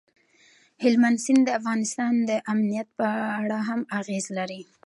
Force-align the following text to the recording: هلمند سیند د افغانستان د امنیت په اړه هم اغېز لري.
هلمند 0.83 1.17
سیند 1.25 1.41
د 1.45 1.49
افغانستان 1.59 2.13
د 2.29 2.31
امنیت 2.51 2.87
په 2.99 3.07
اړه 3.41 3.59
هم 3.67 3.81
اغېز 3.99 4.25
لري. 4.37 4.61